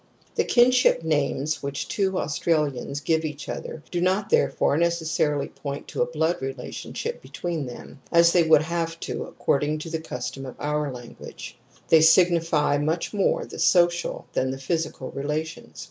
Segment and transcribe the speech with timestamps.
[0.33, 6.07] The ^kinship names which two Australians give eaclTother do not, therefore, necessarily point to a
[6.07, 10.55] blood relationship be tween them, as they would have to according to the custom of
[10.57, 11.55] our language;
[11.89, 15.79] they signify mor e the social than thephysical rela tions.